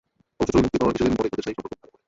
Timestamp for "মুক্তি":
0.63-0.77